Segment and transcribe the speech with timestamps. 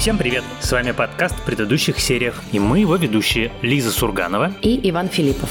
[0.00, 0.44] Всем привет!
[0.60, 5.50] С вами подкаст в предыдущих сериях, и мы его ведущие Лиза Сурганова и Иван Филиппов.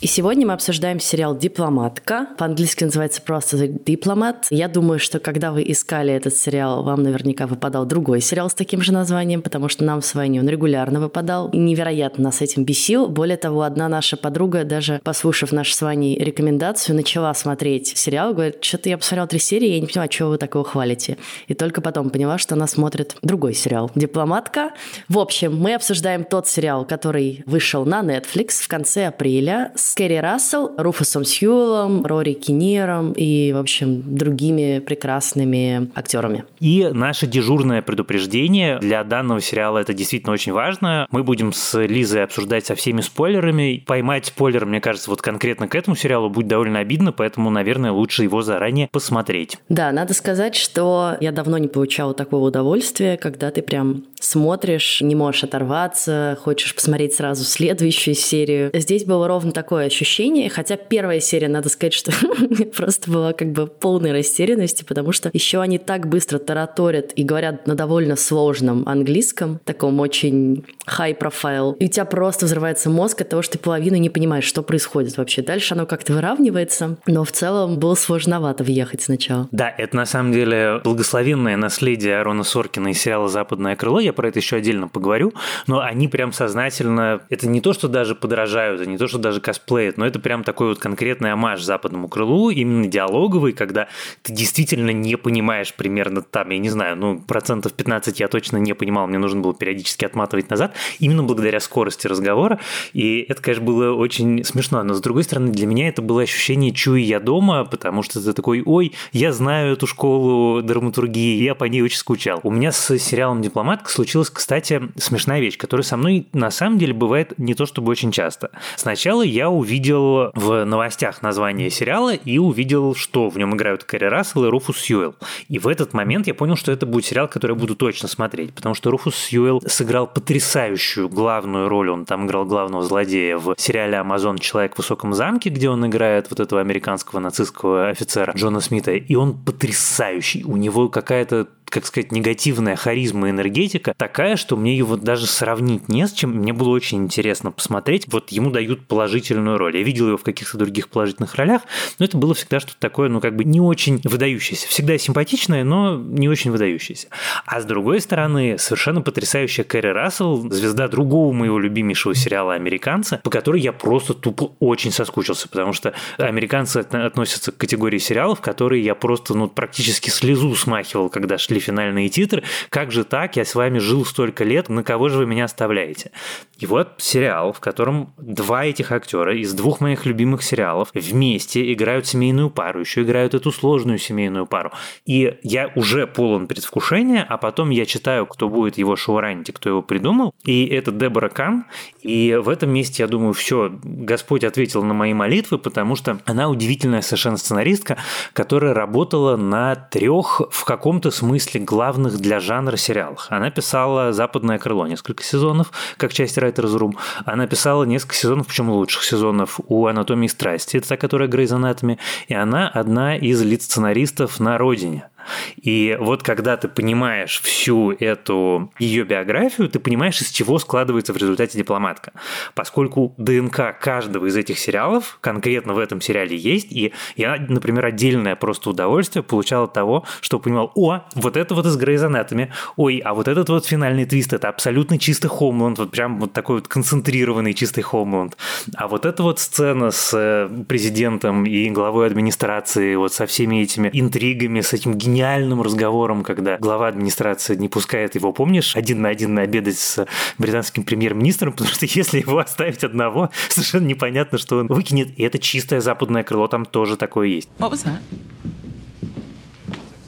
[0.00, 2.28] И сегодня мы обсуждаем сериал «Дипломатка».
[2.38, 4.46] По-английски называется просто «The Diplomat».
[4.48, 8.80] Я думаю, что когда вы искали этот сериал, вам наверняка выпадал другой сериал с таким
[8.80, 11.50] же названием, потому что нам с Ваней он регулярно выпадал.
[11.50, 13.08] И невероятно нас этим бесил.
[13.08, 18.64] Более того, одна наша подруга, даже послушав нашу с Ваней рекомендацию, начала смотреть сериал, говорит,
[18.64, 21.18] что-то я посмотрела три серии, я не понимаю, чего вы такого хвалите.
[21.46, 24.70] И только потом поняла, что она смотрит другой сериал «Дипломатка».
[25.10, 30.72] В общем, мы обсуждаем тот сериал, который вышел на Netflix в конце апреля Кэрри Рассел,
[30.76, 36.44] Руфусом Сьюэлом, Рори Кинером и, в общем, другими прекрасными актерами.
[36.60, 41.06] И наше дежурное предупреждение для данного сериала это действительно очень важно.
[41.10, 43.82] Мы будем с Лизой обсуждать со всеми спойлерами.
[43.86, 48.24] Поймать спойлер, мне кажется, вот конкретно к этому сериалу будет довольно обидно, поэтому, наверное, лучше
[48.24, 49.58] его заранее посмотреть.
[49.68, 55.14] Да, надо сказать, что я давно не получала такого удовольствия, когда ты прям смотришь, не
[55.14, 58.70] можешь оторваться, хочешь посмотреть сразу следующую серию.
[58.74, 62.12] Здесь было ровно такое такое ощущение, хотя первая серия, надо сказать, что
[62.76, 67.66] просто была как бы полной растерянности, потому что еще они так быстро тараторят и говорят
[67.66, 73.30] на довольно сложном английском, таком очень high profile, и у тебя просто взрывается мозг от
[73.30, 75.40] того, что ты половину не понимаешь, что происходит вообще.
[75.40, 79.48] Дальше оно как-то выравнивается, но в целом было сложновато въехать сначала.
[79.50, 84.28] Да, это на самом деле благословенное наследие Арона Соркина из сериала «Западное крыло», я про
[84.28, 85.32] это еще отдельно поговорю,
[85.66, 89.40] но они прям сознательно, это не то, что даже подражают, это не то, что даже
[89.40, 93.88] косплей косплеит, но это прям такой вот конкретный амаж западному крылу, именно диалоговый, когда
[94.22, 98.74] ты действительно не понимаешь примерно там, я не знаю, ну, процентов 15 я точно не
[98.74, 102.58] понимал, мне нужно было периодически отматывать назад, именно благодаря скорости разговора,
[102.92, 106.72] и это, конечно, было очень смешно, но с другой стороны, для меня это было ощущение
[106.72, 111.64] «чуй я дома», потому что ты такой «ой, я знаю эту школу драматургии, я по
[111.64, 112.40] ней очень скучал».
[112.42, 116.92] У меня с сериалом «Дипломатка» случилась, кстати, смешная вещь, которая со мной на самом деле
[116.92, 118.50] бывает не то чтобы очень часто.
[118.76, 124.44] Сначала я увидел в новостях название сериала и увидел, что в нем играют Кэрри Рассел
[124.44, 125.14] и Руфус Сьюэлл.
[125.48, 128.54] И в этот момент я понял, что это будет сериал, который я буду точно смотреть,
[128.54, 131.90] потому что Руфус Сьюэлл сыграл потрясающую главную роль.
[131.90, 134.38] Он там играл главного злодея в сериале «Амазон.
[134.38, 138.92] Человек в высоком замке», где он играет вот этого американского нацистского офицера Джона Смита.
[138.92, 140.44] И он потрясающий.
[140.44, 146.06] У него какая-то как сказать, негативная харизма энергетика такая, что мне его даже сравнить не
[146.06, 146.32] с чем.
[146.32, 148.06] Мне было очень интересно посмотреть.
[148.08, 149.76] Вот ему дают положительную роль.
[149.76, 151.62] Я видел его в каких-то других положительных ролях,
[151.98, 154.66] но это было всегда что-то такое, ну, как бы не очень выдающееся.
[154.68, 157.08] Всегда симпатичное, но не очень выдающееся.
[157.46, 163.30] А с другой стороны, совершенно потрясающая Кэрри Рассел, звезда другого моего любимейшего сериала «Американцы», по
[163.30, 168.96] которой я просто тупо очень соскучился, потому что «Американцы» относятся к категории сериалов, которые я
[168.96, 172.42] просто, ну, практически слезу смахивал, когда шли финальные титры.
[172.68, 173.36] Как же так?
[173.36, 176.10] Я с вами жил столько лет, на кого же вы меня оставляете?
[176.58, 182.06] И вот сериал, в котором два этих актера из двух моих любимых сериалов вместе играют
[182.06, 184.70] семейную пару, еще играют эту сложную семейную пару.
[185.06, 189.82] И я уже полон предвкушения, а потом я читаю, кто будет его шоуранить, кто его
[189.82, 190.34] придумал.
[190.44, 191.64] И это Дебора Кан.
[192.02, 196.48] И в этом месте я думаю, все, Господь ответил на мои молитвы, потому что она
[196.48, 197.96] удивительная совершенно сценаристка,
[198.34, 203.26] которая работала на трех в каком-то смысле смысле главных для жанра сериалах.
[203.30, 206.92] Она писала «Западное крыло» несколько сезонов, как часть Writers Room.
[207.24, 211.98] Она писала несколько сезонов, причем лучших сезонов, у «Анатомии страсти», это та, которая Grey's Anatomy,
[212.28, 215.09] и она одна из лиц-сценаристов на «Родине».
[215.56, 221.16] И вот когда ты понимаешь всю эту ее биографию, ты понимаешь, из чего складывается в
[221.16, 222.12] результате дипломатка.
[222.54, 228.36] Поскольку ДНК каждого из этих сериалов конкретно в этом сериале есть, и я, например, отдельное
[228.36, 232.98] просто удовольствие получал от того, что понимал, о, вот это вот из Grey's Anatomy, ой,
[232.98, 236.68] а вот этот вот финальный твист, это абсолютно чистый Хоумланд, вот прям вот такой вот
[236.68, 238.36] концентрированный чистый Хоумланд.
[238.74, 243.90] А вот эта вот сцена с э, президентом и главой администрации, вот со всеми этими
[243.92, 249.34] интригами, с этим гениальным разговором, когда глава администрации не пускает его, помнишь, один на один
[249.34, 250.06] на обедать с
[250.38, 255.18] британским премьер-министром, потому что если его оставить одного, совершенно непонятно, что он выкинет.
[255.18, 257.48] И это чистое западное крыло, там тоже такое есть.
[257.58, 258.00] What was that?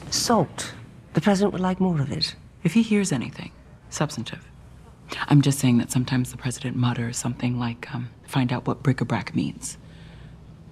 [0.09, 0.73] Salt.
[1.13, 2.35] The president would like more of it.
[2.63, 3.51] If he hears anything
[3.89, 4.39] substantive.
[5.27, 9.35] I'm just saying that sometimes the president mutters something like, um, find out what bric-a-brac
[9.35, 9.77] means.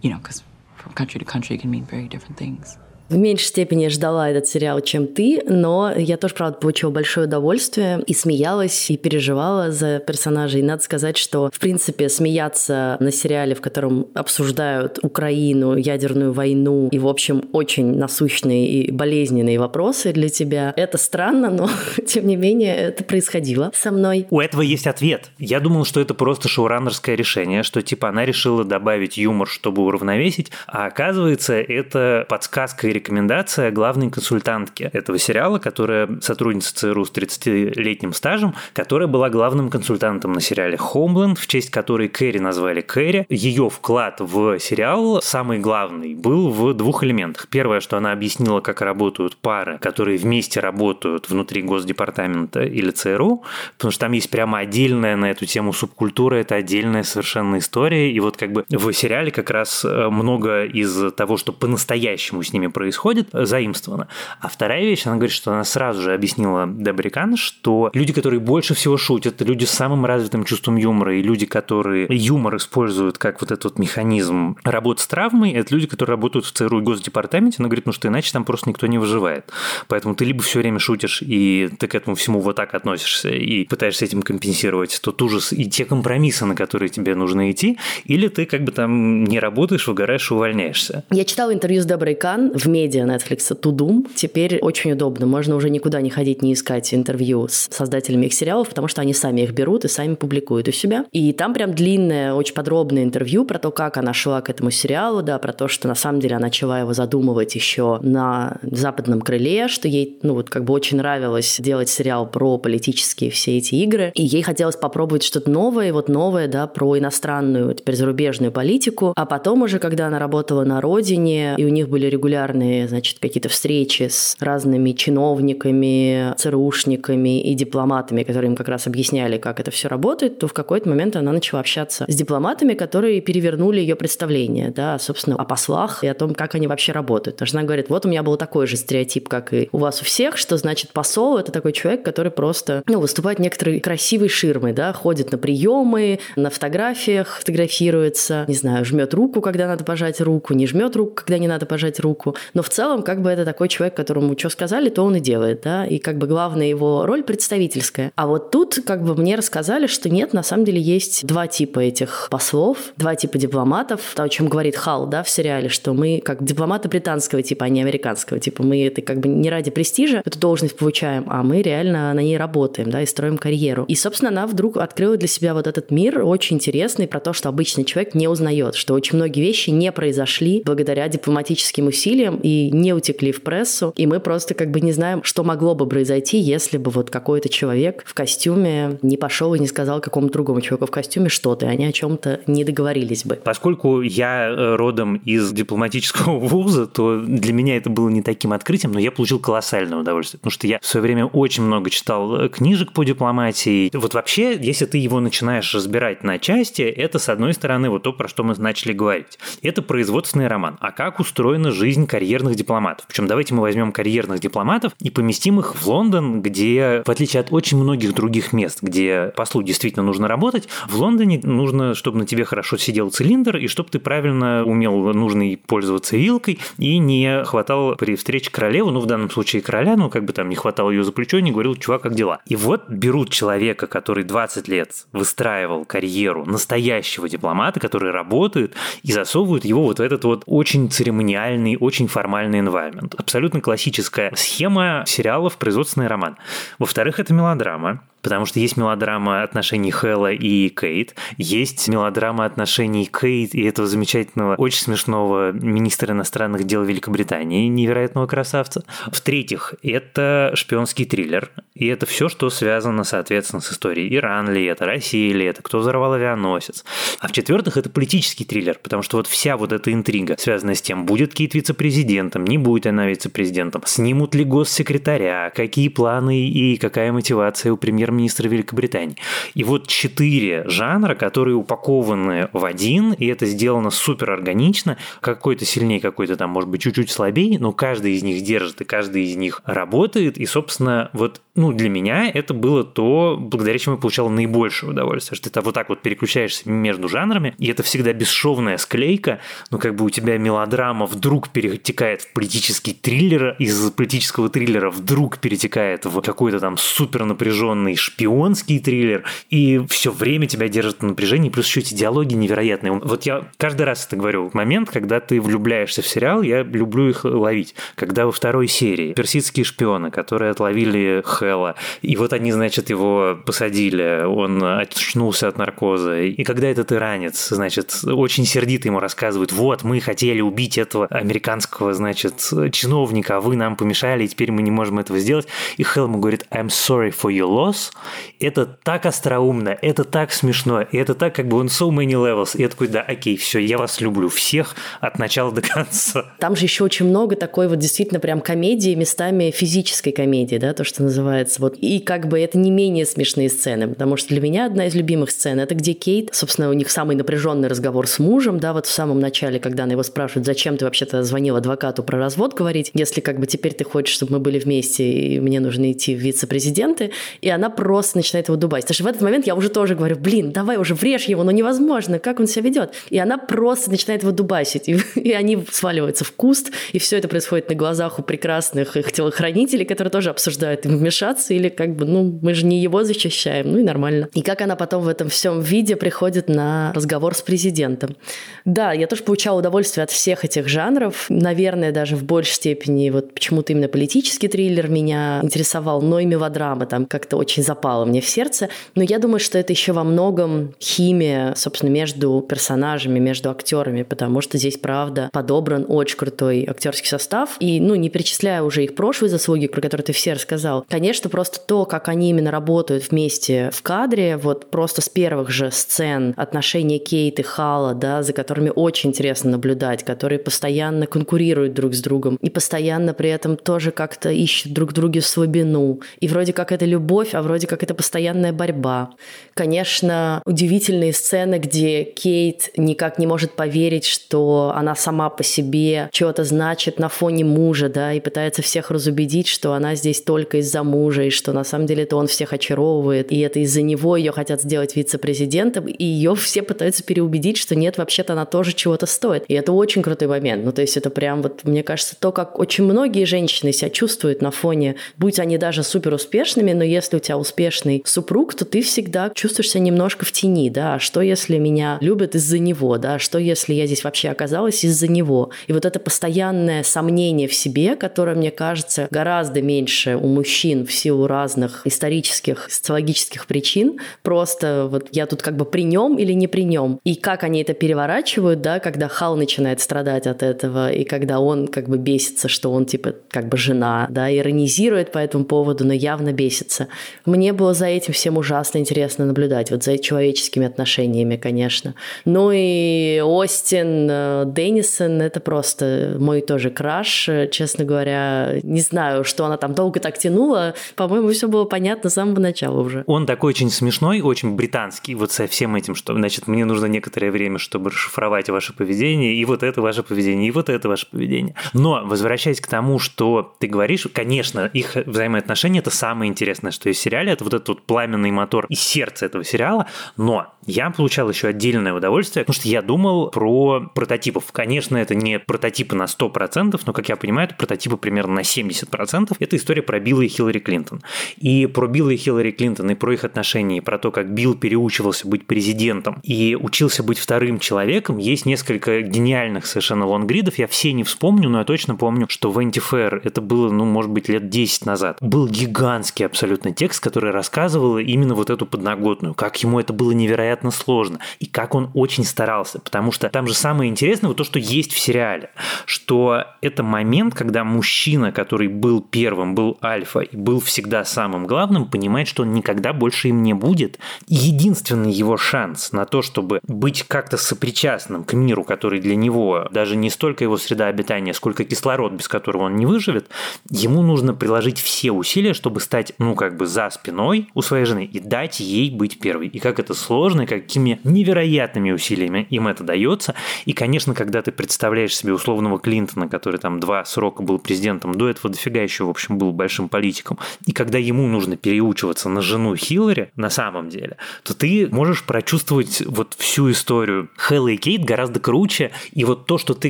[0.02, 0.44] You know, because
[0.78, 2.78] from country to country it can mean very different things.
[3.12, 8.02] В меньшей степени ждала этот сериал, чем ты, но я тоже, правда, получила большое удовольствие
[8.08, 10.62] и смеялась, и переживала за персонажей.
[10.62, 16.88] И надо сказать, что, в принципе, смеяться на сериале, в котором обсуждают Украину, ядерную войну
[16.90, 21.70] и, в общем, очень насущные и болезненные вопросы для тебя, это странно, но,
[22.08, 24.26] тем не менее, это происходило со мной.
[24.30, 25.32] У этого есть ответ.
[25.38, 30.50] Я думал, что это просто шоураннерское решение, что, типа, она решила добавить юмор, чтобы уравновесить,
[30.66, 38.14] а оказывается, это подсказка и рекомендация главной консультантки этого сериала, которая сотрудница ЦРУ с 30-летним
[38.14, 43.26] стажем, которая была главным консультантом на сериале «Хоумленд», в честь которой Кэрри назвали Кэрри.
[43.30, 47.48] Ее вклад в сериал, самый главный, был в двух элементах.
[47.50, 53.44] Первое, что она объяснила, как работают пары, которые вместе работают внутри Госдепартамента или ЦРУ,
[53.78, 58.20] потому что там есть прямо отдельная на эту тему субкультура, это отдельная совершенно история, и
[58.20, 62.68] вот как бы в сериале как раз э, много из того, что по-настоящему с ними
[62.68, 62.91] происходит,
[63.34, 64.08] заимствовано.
[64.40, 68.74] А вторая вещь, она говорит, что она сразу же объяснила Дебрикан, что люди, которые больше
[68.74, 73.52] всего шутят, люди с самым развитым чувством юмора, и люди, которые юмор используют как вот
[73.52, 77.68] этот вот механизм работы с травмой, это люди, которые работают в ЦРУ и Госдепартаменте, она
[77.68, 79.52] говорит, ну что иначе там просто никто не выживает.
[79.88, 83.66] Поэтому ты либо все время шутишь, и ты к этому всему вот так относишься, и
[83.66, 88.46] пытаешься этим компенсировать тот ужас и те компромиссы, на которые тебе нужно идти, или ты
[88.46, 91.04] как бы там не работаешь, выгораешь, увольняешься.
[91.10, 94.08] Я читала интервью с Деброй Кан в медиа Netflix Тудум.
[94.16, 95.26] Теперь очень удобно.
[95.26, 99.14] Можно уже никуда не ходить, не искать интервью с создателями их сериалов, потому что они
[99.14, 101.06] сами их берут и сами публикуют у себя.
[101.12, 105.22] И там прям длинное, очень подробное интервью про то, как она шла к этому сериалу,
[105.22, 109.70] да, про то, что на самом деле она начала его задумывать еще на западном крыле,
[109.70, 114.12] что ей, ну вот как бы очень нравилось делать сериал про политические все эти игры,
[114.16, 119.26] и ей хотелось попробовать что-то новое, вот новое, да, про иностранную, теперь зарубежную политику, а
[119.26, 124.04] потом уже, когда она работала на родине, и у них были регулярные, значит, какие-то встречи
[124.04, 130.40] с разными чиновниками, ЦРУшниками и дипломатами, которые им как раз объясняли, как это все работает,
[130.40, 135.36] то в какой-то момент она начала общаться с дипломатами, которые перевернули ее представление, да, собственно,
[135.36, 137.36] о послах и о том, как они вообще работают.
[137.36, 140.02] Потому что она говорит, вот у меня был такой же стереотип, как и у вас
[140.02, 144.74] у всех, что значит посол– это такой человек, который просто ну, выступает некоторой красивой ширмой,
[144.74, 150.54] да, ходит на приемы, на фотографиях фотографируется, не знаю, жмет руку, когда надо пожать руку,
[150.54, 152.36] не жмет руку, когда не надо пожать руку.
[152.54, 155.62] Но в целом, как бы это такой человек, которому что сказали, то он и делает,
[155.62, 158.12] да, и как бы главная его роль представительская.
[158.16, 161.80] А вот тут как бы мне рассказали, что нет, на самом деле есть два типа
[161.80, 166.22] этих послов, два типа дипломатов, то, о чем говорит Хал, да, в сериале, что мы
[166.24, 170.22] как дипломаты британского типа, а не американского типа, мы это как бы не ради престижа
[170.26, 173.86] эту должность получаем, а мы реально на ней работаем, да, и строим карьеру.
[173.88, 177.50] И, собственно, она вдруг открыла для себя вот этот мир очень интересный про то, что
[177.50, 182.94] обычный человек не узнает, что очень многие вещи не произошли благодаря дипломатическим усилиям и не
[182.94, 186.78] утекли в прессу, и мы просто как бы не знаем, что могло бы произойти, если
[186.78, 190.92] бы вот какой-то человек в костюме не пошел и не сказал какому-то другому человеку в
[190.92, 193.36] костюме что-то, и они о чем-то не договорились бы.
[193.36, 198.94] Поскольку я э, родом из дипломатического вуза, то для меня это было не таким открытием,
[198.94, 202.50] но я получил колоссальное удовольствие, потому что я в свое время очень много читал э,
[202.50, 203.90] книжек по дипломатии.
[203.94, 208.14] Вот вообще, если ты его начинаешь разбирать на части, это, с одной стороны, вот то,
[208.14, 209.40] про что мы начали говорить.
[209.62, 210.78] Это производственный роман.
[210.80, 213.06] А как устроена жизнь карьерных дипломатов?
[213.08, 217.52] Причем давайте мы возьмем карьерных дипломатов и поместим их в Лондон, где, в отличие от
[217.52, 222.46] очень многих других мест, где послу действительно нужно работать, в Лондоне нужно, чтобы на тебе
[222.46, 228.16] хорошо сидел цилиндр, и чтобы ты правильно умел нужный пользоваться вилкой и не хватал при
[228.16, 231.12] встрече королеву, ну, в данном случае короля, ну, как бы там не хватал ее за
[231.12, 232.40] плечо, не говорил, чувак, как дела?
[232.46, 239.66] И вот берут человека, который 20 лет выстраивал карьеру настоящего дипломата, который работает, и засовывают
[239.66, 242.21] его вот в этот вот очень церемониальный, очень формальный
[242.62, 243.16] environment.
[243.18, 246.38] Абсолютно классическая схема сериалов «Производственный роман».
[246.80, 248.02] Во-вторых, это мелодрама.
[248.22, 254.56] Потому что есть мелодрама отношений Хэлла и Кейт, есть мелодрама отношений Кейт и этого замечательного,
[254.56, 258.84] очень смешного министра иностранных дел Великобритании, невероятного красавца.
[259.12, 264.16] В-третьих, это шпионский триллер, и это все, что связано, соответственно, с историей.
[264.16, 266.86] Иран ли это, Россия ли это, кто взорвал авианосец.
[267.20, 271.06] А в-четвертых, это политический триллер, потому что вот вся вот эта интрига, связанная с тем,
[271.06, 277.72] будет Кейт вице-президентом, не будет она вице-президентом, снимут ли госсекретаря, какие планы и какая мотивация
[277.72, 279.16] у премьер премьер-министра Великобритании.
[279.56, 286.00] И вот четыре жанра, которые упакованы в один, и это сделано супер органично, какой-то сильнее,
[286.00, 289.62] какой-то там, может быть, чуть-чуть слабее, но каждый из них держит, и каждый из них
[289.66, 294.92] работает, и, собственно, вот ну, для меня это было то, благодаря чему я получал наибольшее
[294.92, 299.40] удовольствие, что ты вот так вот переключаешься между жанрами, и это всегда бесшовная склейка,
[299.70, 305.40] ну, как бы у тебя мелодрама вдруг перетекает в политический триллер, из политического триллера вдруг
[305.40, 311.50] перетекает в какой-то там супер напряженный шпионский триллер, и все время тебя держит в напряжении,
[311.50, 312.94] плюс еще эти диалоги невероятные.
[312.94, 317.24] Вот я каждый раз это говорю, момент, когда ты влюбляешься в сериал, я люблю их
[317.24, 317.76] ловить.
[317.96, 324.26] Когда во второй серии персидские шпионы, которые отловили Хэлла, и вот они, значит, его посадили,
[324.26, 330.00] он очнулся от наркоза, и когда этот иранец, значит, очень сердито ему рассказывает, вот, мы
[330.00, 335.00] хотели убить этого американского, значит, чиновника, а вы нам помешали, и теперь мы не можем
[335.00, 337.91] этого сделать, и Хелл ему говорит, I'm sorry for your loss,
[338.40, 342.58] это так остроумно, это так смешно, и это так, как бы он so many levels,
[342.58, 346.34] и я такой, да, окей, все, я вас люблю всех от начала до конца.
[346.40, 350.84] Там же еще очень много такой вот действительно прям комедии, местами физической комедии, да, то,
[350.84, 351.62] что называется.
[351.62, 351.76] Вот.
[351.78, 355.32] И как бы это не менее смешные сцены, потому что для меня одна из любимых
[355.32, 358.92] сцен– это где Кейт, собственно, у них самый напряженный разговор с мужем, да, вот в
[358.92, 363.22] самом начале, когда она его спрашивает, зачем ты вообще-то звонил адвокату про развод говорить, если
[363.22, 367.12] как бы теперь ты хочешь, чтобы мы были вместе, и мне нужно идти в вице-президенты,
[367.42, 368.84] и она просто начинает его дубать.
[368.84, 371.50] Потому что в этот момент я уже тоже говорю, блин, давай уже врежь его, ну
[371.50, 372.94] невозможно, как он себя ведет.
[373.10, 377.28] И она просто начинает его дубасить, и, и они сваливаются в куст, и все это
[377.28, 382.06] происходит на глазах у прекрасных их телохранителей, которые тоже обсуждают им вмешаться, или как бы,
[382.06, 384.30] ну, мы же не его защищаем, ну и нормально.
[384.36, 388.16] И как она потом в этом всем виде приходит на разговор с президентом.
[388.64, 393.34] Да, я тоже получала удовольствие от всех этих жанров, наверное, даже в большей степени вот
[393.34, 398.28] почему-то именно политический триллер меня интересовал, но и мелодрама там как-то очень запала мне в
[398.28, 398.70] сердце.
[398.96, 404.42] Но я думаю, что это еще во многом химия, собственно, между персонажами, между актерами, потому
[404.42, 407.56] что здесь, правда, подобран очень крутой актерский состав.
[407.60, 411.60] И, ну, не перечисляя уже их прошлые заслуги, про которые ты все рассказал, конечно, просто
[411.66, 417.00] то, как они именно работают вместе в кадре, вот просто с первых же сцен отношения
[417.00, 422.38] Кейт и Хала, да, за которыми очень интересно наблюдать, которые постоянно конкурируют друг с другом
[422.42, 426.02] и постоянно при этом тоже как-то ищут друг друге слабину.
[426.20, 429.12] И вроде как это любовь, а вроде как это постоянная борьба.
[429.54, 436.44] Конечно, удивительные сцены, где Кейт никак не может поверить, что она сама по себе чего-то
[436.44, 441.24] значит на фоне мужа, да, и пытается всех разубедить, что она здесь только из-за мужа,
[441.24, 444.62] и что на самом деле это он всех очаровывает, и это из-за него ее хотят
[444.62, 449.46] сделать вице-президентом, и ее все пытаются переубедить, что нет, вообще-то она тоже чего-то стоит.
[449.48, 450.66] И это очень крутой момент.
[450.66, 454.42] Ну, то есть это прям вот, мне кажется, то, как очень многие женщины себя чувствуют
[454.42, 458.82] на фоне, будь они даже супер успешными, но если у тебя успешный супруг, то ты
[458.82, 463.16] всегда чувствуешь себя немножко в тени, да, а что если меня любят из-за него, да,
[463.16, 465.52] а что если я здесь вообще оказалась из-за него.
[465.68, 470.94] И вот это постоянное сомнение в себе, которое, мне кажется, гораздо меньше у мужчин в
[470.94, 476.48] силу разных исторических, социологических причин, просто вот я тут как бы при нем или не
[476.48, 477.00] при нем.
[477.04, 481.68] И как они это переворачивают, да, когда Хал начинает страдать от этого, и когда он
[481.68, 485.94] как бы бесится, что он типа как бы жена, да, иронизирует по этому поводу, но
[485.94, 486.88] явно бесится.
[487.32, 491.96] Мне было за этим всем ужасно интересно наблюдать, вот за человеческими отношениями, конечно.
[492.26, 498.60] Ну и Остин, э, Деннисон, это просто мой тоже краш, честно говоря.
[498.64, 500.76] Не знаю, что она там долго так тянула.
[500.98, 503.06] По-моему, все было понятно с самого начала уже.
[503.08, 507.32] Он такой очень смешной, очень британский, вот со всем этим, что, значит, мне нужно некоторое
[507.32, 511.56] время, чтобы расшифровать ваше поведение, и вот это ваше поведение, и вот это ваше поведение.
[511.72, 517.00] Но, возвращаясь к тому, что ты говоришь, конечно, их взаимоотношения– это самое интересное, что есть
[517.00, 519.88] в это вот этот вот пламенный мотор и сердце этого сериала,
[520.18, 524.52] но я получал еще отдельное удовольствие, потому что я думал про прототипов.
[524.52, 529.36] Конечно, это не прототипы на 100%, но, как я понимаю, это прототипы примерно на 70%.
[529.40, 531.02] Это история про Билла и Хиллари Клинтон.
[531.38, 534.56] И про Билла и Хиллари Клинтон, и про их отношения, и про то, как Билл
[534.56, 540.60] переучивался быть президентом и учился быть вторым человеком, есть несколько гениальных совершенно лонгридов.
[540.60, 544.12] Я все не вспомню, но я точно помню, что в Антифэр, это было, ну, может
[544.12, 549.58] быть, лет 10 назад, был гигантский абсолютно текст, который рассказывал именно вот эту подноготную, как
[549.64, 553.54] ему это было невероятно невероятно сложно, и как он очень старался, потому что там же
[553.54, 555.50] самое интересное вот то, что есть в сериале,
[555.86, 561.90] что это момент, когда мужчина, который был первым, был альфа и был всегда самым главным,
[561.90, 564.00] понимает, что он никогда больше им не будет.
[564.28, 569.68] И единственный его шанс на то, чтобы быть как-то сопричастным к миру, который для него
[569.72, 573.30] даже не столько его среда обитания, сколько кислород, без которого он не выживет,
[573.70, 578.06] ему нужно приложить все усилия, чтобы стать, ну, как бы за спиной у своей жены
[578.06, 579.48] и дать ей быть первой.
[579.48, 583.36] И как это сложно, и какими невероятными усилиями им это дается.
[583.66, 588.30] И, конечно, когда ты представляешь себе условного Клинтона, который там два срока был президентом, до
[588.30, 592.76] этого дофига еще, в общем, был большим политиком, и когда ему нужно переучиваться на жену
[592.76, 597.30] Хиллари, на самом деле, то ты можешь прочувствовать вот всю историю.
[597.38, 599.90] Хэлла и Кейт гораздо круче, и вот то, что ты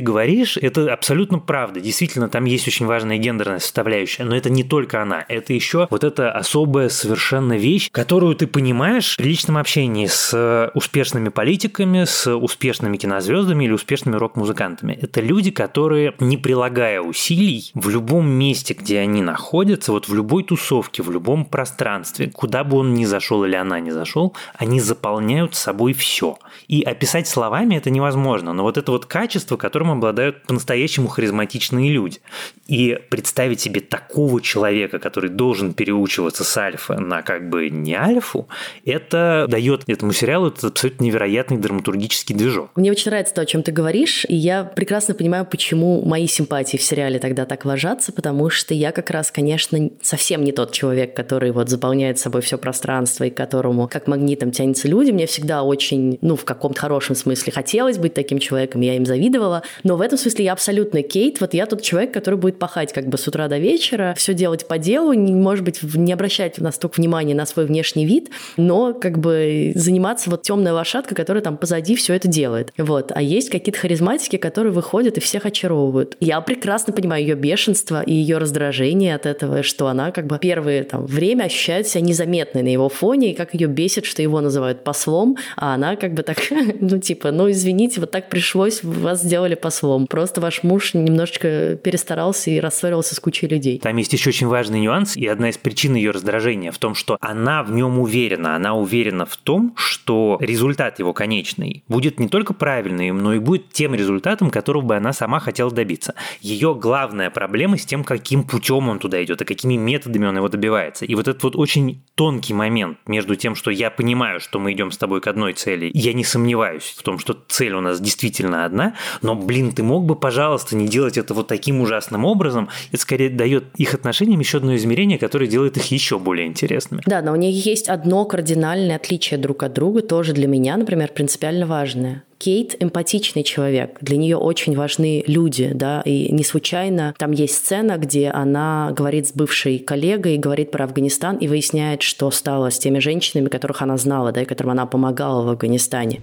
[0.00, 1.80] говоришь, это абсолютно правда.
[1.80, 6.04] Действительно, там есть очень важная гендерная составляющая, но это не только она, это еще вот
[6.04, 10.32] эта особая совершенно вещь, которую ты понимаешь при личном общении с
[10.74, 14.98] успешными политиками, с успешными кинозвездами или успешными рок-музыкантами.
[15.00, 20.44] Это люди, которые, не прилагая усилий, в любом месте, где они находятся, вот в любой
[20.44, 25.54] тусовке, в любом пространстве, куда бы он ни зашел или она ни зашел, они заполняют
[25.54, 26.38] собой все.
[26.68, 32.18] И описать словами это невозможно, но вот это вот качество, которым обладают по-настоящему харизматичные люди.
[32.66, 38.48] И представить себе такого человека, который должен переучиваться с альфа на как бы не альфу,
[38.84, 42.70] это дает этому сериалу этот абсолютно невероятный драматургический движок.
[42.76, 46.76] Мне очень нравится то, о чем ты говоришь, и я прекрасно понимаю, почему мои симпатии
[46.76, 51.14] в сериале тогда так ложатся, потому что я как раз, конечно, совсем не тот человек,
[51.14, 55.10] который вот заполняет собой все пространство и которому как магнитом тянется люди.
[55.10, 59.62] Мне всегда очень, ну, в каком-то хорошем смысле хотелось быть таким человеком, я им завидовала,
[59.84, 63.06] но в этом смысле я абсолютно Кейт, вот я тот человек, который будет пахать как
[63.08, 67.00] бы с утра до вечера, все делать по делу, не, может быть, не обращать настолько
[67.00, 71.94] внимания на свой внешний вид, но как бы заниматься вот темная лошадка, которая там позади
[71.96, 72.72] все это делает.
[72.76, 73.12] Вот.
[73.14, 76.16] А есть какие-то харизматики, которые выходят и всех очаровывают.
[76.20, 80.84] Я прекрасно понимаю ее бешенство и ее раздражение от этого, что она как бы первое
[80.84, 84.84] там, время ощущает себя незаметной на его фоне, и как ее бесит, что его называют
[84.84, 86.38] послом, а она как бы так,
[86.80, 90.06] ну типа, ну извините, вот так пришлось, вас сделали послом.
[90.06, 93.78] Просто ваш муж немножечко перестарался и рассорился с кучей людей.
[93.78, 97.16] Там есть еще очень важный нюанс, и одна из причин ее раздражения в том, что
[97.20, 98.56] она в нем уверена.
[98.56, 103.72] Она уверена в том, что результат его конечный будет не только правильным, но и будет
[103.72, 106.14] тем результатом, которого бы она сама хотела добиться.
[106.40, 110.48] Ее главная проблема с тем, каким путем он туда идет и какими методами он его
[110.48, 111.04] добивается.
[111.04, 114.90] И вот этот вот очень тонкий момент между тем, что я понимаю, что мы идем
[114.90, 118.64] с тобой к одной цели, я не сомневаюсь в том, что цель у нас действительно
[118.64, 123.00] одна, но, блин, ты мог бы, пожалуйста, не делать это вот таким ужасным образом, это
[123.00, 127.02] скорее дает их отношениям еще одно измерение, которое делает их еще более интересными.
[127.06, 131.10] Да, но у них есть одно кардинальное отличие друг от друга, тоже для меня, например,
[131.12, 132.22] принципиально важное.
[132.38, 133.98] Кейт эмпатичный человек.
[134.00, 139.28] Для нее очень важны люди, да, и не случайно там есть сцена, где она говорит
[139.28, 143.96] с бывшей коллегой, говорит про Афганистан и выясняет, что стало с теми женщинами, которых она
[143.96, 146.20] знала, да, и которым она помогала в Афганистане.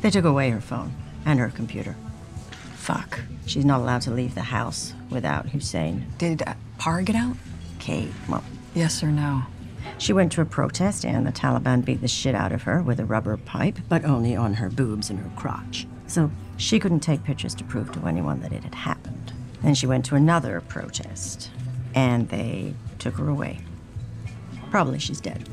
[0.00, 0.92] They took away her phone
[1.26, 1.96] and her computer.
[2.76, 3.20] Fuck.
[3.46, 6.06] She's not allowed to leave the house without Hussein.
[6.18, 7.36] Did uh, Par get out?
[7.88, 9.44] Kate, well, Yes or no?
[9.96, 13.00] she went to a protest and the Taliban beat the shit out of her with
[13.00, 15.86] a rubber pipe, but only on her boobs and her crotch.
[16.06, 19.32] So she couldn't take pictures to prove to anyone that it had happened.
[19.62, 21.50] Then she went to another protest
[21.94, 23.60] and they took her away.
[24.70, 25.48] Probably she's dead.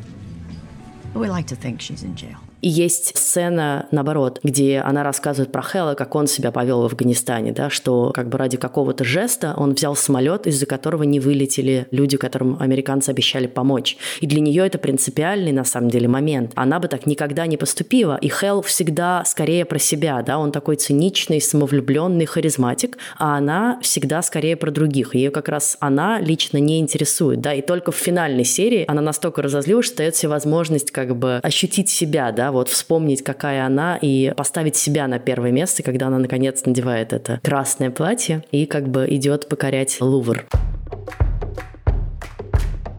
[1.13, 2.39] But we like to think she's in jail.
[2.65, 7.51] И есть сцена, наоборот, где она рассказывает про Хэлла, как он себя повел в Афганистане,
[7.51, 12.17] да, что как бы ради какого-то жеста он взял самолет, из-за которого не вылетели люди,
[12.17, 13.97] которым американцы обещали помочь.
[14.19, 16.53] И для нее это принципиальный, на самом деле, момент.
[16.55, 18.17] Она бы так никогда не поступила.
[18.19, 24.23] И Хелл всегда скорее про себя, да, он такой циничный, самовлюбленный харизматик, а она всегда
[24.23, 25.13] скорее про других.
[25.13, 29.43] Ее как раз она лично не интересует, да, и только в финальной серии она настолько
[29.43, 34.33] разозлилась, что дает себе возможность как бы ощутить себя, да, вот вспомнить, какая она, и
[34.35, 39.05] поставить себя на первое место, когда она наконец надевает это красное платье и как бы
[39.09, 40.45] идет покорять Лувр.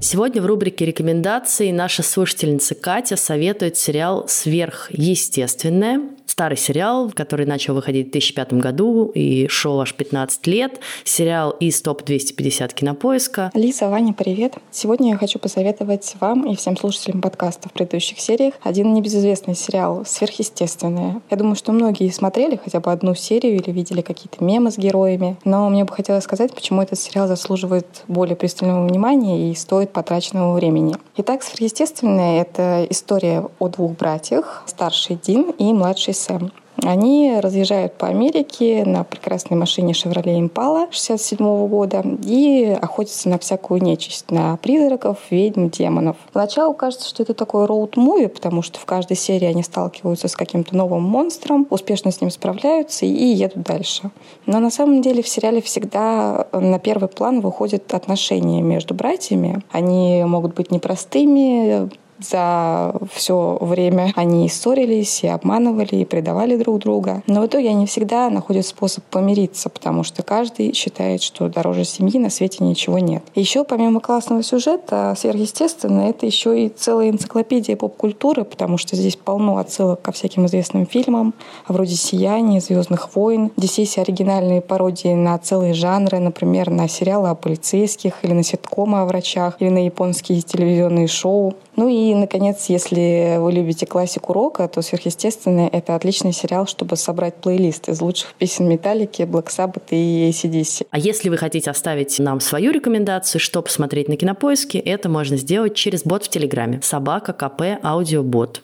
[0.00, 6.00] Сегодня в рубрике рекомендаций наша слушательница Катя советует сериал «Сверхъестественное».
[6.36, 10.80] Старый сериал, который начал выходить в 2005 году и шел аж 15 лет.
[11.02, 13.50] Сериал из топ-250 кинопоиска.
[13.54, 14.52] Лиса, Ваня, привет.
[14.70, 20.04] Сегодня я хочу посоветовать вам и всем слушателям подкаста в предыдущих сериях один небезызвестный сериал
[20.04, 21.22] «Сверхъестественное».
[21.30, 25.38] Я думаю, что многие смотрели хотя бы одну серию или видели какие-то мемы с героями,
[25.44, 30.54] но мне бы хотелось сказать, почему этот сериал заслуживает более пристального внимания и стоит потраченного
[30.54, 30.96] времени.
[31.16, 36.50] Итак, «Сверхъестественное»— это история о двух братьях, старший Дин и младший Сэм.
[36.82, 43.82] Они разъезжают по Америке на прекрасной машине Chevrolet Impala 67 года и охотятся на всякую
[43.82, 46.16] нечисть, на призраков, ведьм, демонов.
[46.32, 50.76] Поначалу кажется, что это такой роуд-муви, потому что в каждой серии они сталкиваются с каким-то
[50.76, 54.10] новым монстром, успешно с ним справляются и едут дальше.
[54.44, 59.62] Но на самом деле в сериале всегда на первый план выходят отношения между братьями.
[59.70, 66.80] Они могут быть непростыми, за все время они и ссорились, и обманывали, и предавали друг
[66.80, 67.22] друга.
[67.26, 72.18] Но в итоге они всегда находят способ помириться, потому что каждый считает, что дороже семьи
[72.18, 73.22] на свете ничего нет.
[73.34, 79.58] Еще помимо классного сюжета, сверхъестественно, это еще и целая энциклопедия поп-культуры, потому что здесь полно
[79.58, 81.34] отсылок ко всяким известным фильмам,
[81.68, 83.50] вроде «Сияния», «Звездных войн».
[83.56, 89.00] Здесь есть оригинальные пародии на целые жанры, например, на сериалы о полицейских, или на ситкомы
[89.00, 91.54] о врачах, или на японские телевизионные шоу.
[91.76, 97.34] Ну и, наконец, если вы любите классику рока, то «Сверхъестественное»— это отличный сериал, чтобы собрать
[97.34, 100.86] плейлист из лучших песен Металлики, Black Sabbath и ACDC.
[100.90, 105.74] А если вы хотите оставить нам свою рекомендацию, что посмотреть на Кинопоиске, это можно сделать
[105.74, 106.80] через бот в Телеграме.
[106.82, 108.62] Собака КП Аудиобот.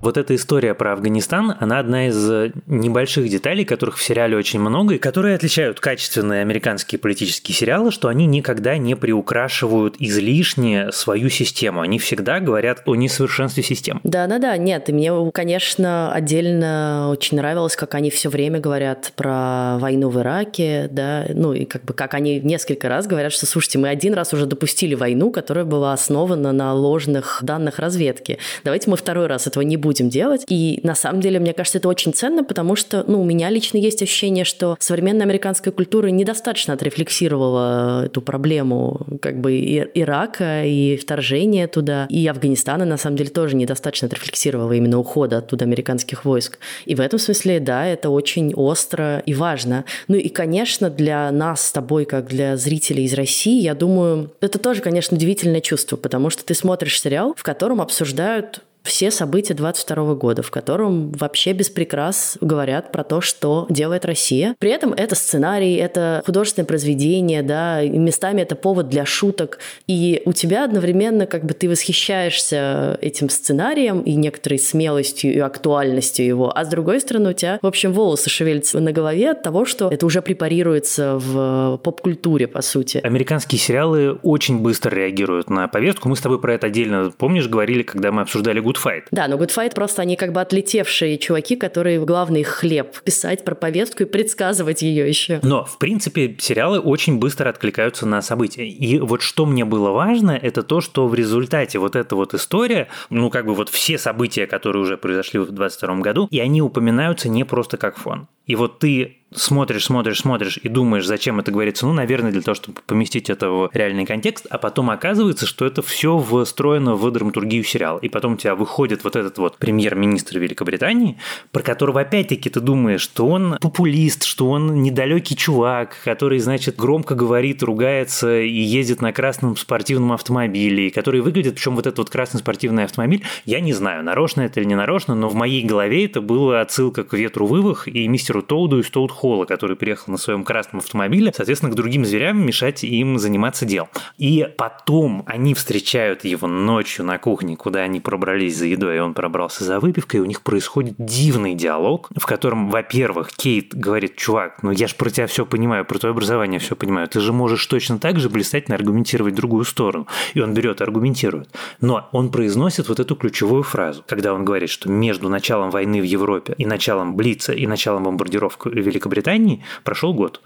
[0.00, 2.30] Вот эта история про Афганистан, она одна из
[2.66, 8.06] небольших деталей, которых в сериале очень много, и которые отличают качественные американские политические сериалы, что
[8.06, 11.80] они никогда не приукрашивают излишне свою систему.
[11.80, 14.00] Они всегда говорят о несовершенстве систем.
[14.04, 20.10] Да-да-да, нет, и мне, конечно, отдельно очень нравилось, как они все время говорят про войну
[20.10, 23.88] в Ираке, да, ну и как бы как они несколько раз говорят, что, слушайте, мы
[23.88, 28.38] один раз уже допустили войну, которая была основана на ложных данных разведки.
[28.62, 30.44] Давайте мы второй раз этого не будем будем делать.
[30.48, 33.78] И на самом деле, мне кажется, это очень ценно, потому что, ну, у меня лично
[33.78, 39.56] есть ощущение, что современная американская культура недостаточно отрефлексировала эту проблему как бы
[39.94, 45.64] Ирака и вторжения туда, и Афганистана, на самом деле, тоже недостаточно отрефлексировала именно ухода оттуда
[45.64, 46.58] американских войск.
[46.84, 49.86] И в этом смысле, да, это очень остро и важно.
[50.06, 54.58] Ну и, конечно, для нас с тобой, как для зрителей из России, я думаю, это
[54.58, 60.14] тоже, конечно, удивительное чувство, потому что ты смотришь сериал, в котором обсуждают все события 22
[60.14, 64.56] года, в котором вообще без прикрас говорят про то, что делает Россия.
[64.58, 69.58] При этом это сценарий, это художественное произведение, да, и местами это повод для шуток.
[69.86, 76.26] И у тебя одновременно как бы ты восхищаешься этим сценарием и некоторой смелостью и актуальностью
[76.26, 79.64] его, а с другой стороны у тебя, в общем, волосы шевелятся на голове от того,
[79.64, 83.00] что это уже препарируется в поп-культуре, по сути.
[83.02, 86.08] Американские сериалы очень быстро реагируют на повестку.
[86.08, 89.04] Мы с тобой про это отдельно, помнишь, говорили, когда мы обсуждали Good Fight.
[89.10, 93.54] Да, но Good Fight просто они как бы отлетевшие чуваки, которые главный хлеб писать про
[93.54, 95.40] повестку и предсказывать ее еще.
[95.42, 98.66] Но, в принципе, сериалы очень быстро откликаются на события.
[98.68, 102.88] И вот что мне было важно, это то, что в результате вот эта вот история,
[103.10, 107.28] ну как бы вот все события, которые уже произошли в 22 году, и они упоминаются
[107.28, 108.28] не просто как фон.
[108.48, 112.54] И вот ты смотришь, смотришь, смотришь и думаешь, зачем это говорится, ну, наверное, для того,
[112.54, 117.62] чтобы поместить это в реальный контекст, а потом оказывается, что это все встроено в драматургию
[117.64, 117.98] сериала.
[117.98, 121.18] И потом у тебя выходит вот этот вот премьер-министр Великобритании,
[121.52, 127.14] про которого опять-таки ты думаешь, что он популист, что он недалекий чувак, который, значит, громко
[127.14, 132.40] говорит, ругается и ездит на красном спортивном автомобиле, который выглядит, причем вот этот вот красный
[132.40, 136.20] спортивный автомобиль, я не знаю, нарочно это или не нарочно, но в моей голове это
[136.20, 140.44] была отсылка к ветру вывах и мистеру Тоуду из Тоуд Холла, который приехал на своем
[140.44, 143.88] красном автомобиле, соответственно, к другим зверям мешать им заниматься делом.
[144.16, 149.14] И потом они встречают его ночью на кухне, куда они пробрались за едой, и он
[149.14, 154.62] пробрался за выпивкой, и у них происходит дивный диалог, в котором, во-первых, Кейт говорит, чувак,
[154.62, 157.64] ну я же про тебя все понимаю, про твое образование все понимаю, ты же можешь
[157.66, 160.06] точно так же блистательно аргументировать другую сторону.
[160.34, 161.48] И он берет и аргументирует.
[161.80, 166.04] Но он произносит вот эту ключевую фразу, когда он говорит, что между началом войны в
[166.04, 170.40] Европе и началом Блица и началом бомбардировки Великобритании прошел год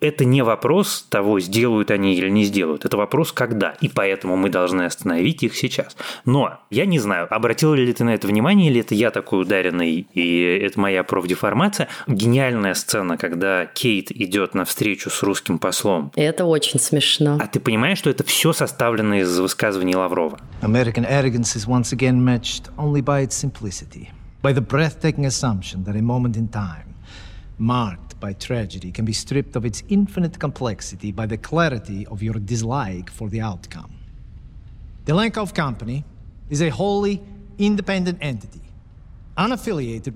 [0.00, 2.84] это не вопрос того, сделают они или не сделают.
[2.84, 3.74] Это вопрос, когда.
[3.80, 5.96] И поэтому мы должны остановить их сейчас.
[6.24, 10.06] Но я не знаю, обратил ли ты на это внимание, или это я такой ударенный,
[10.12, 11.88] и это моя профдеформация.
[12.06, 16.12] Гениальная сцена, когда Кейт идет на встречу с русским послом.
[16.14, 17.38] Это очень смешно.
[17.40, 20.38] А ты понимаешь, что это все составлено из высказываний Лаврова?
[20.62, 24.10] American arrogance is once again matched only by its simplicity,
[24.42, 26.95] by the breathtaking assumption that a moment in time,
[27.58, 32.34] marked by tragedy, can be stripped of its infinite complexity by the clarity of your
[32.34, 33.92] dislike for the outcome.
[35.04, 36.04] The Lankov Company
[36.50, 37.22] is a wholly
[37.58, 38.65] independent entity
[39.36, 40.12] unaffiliated.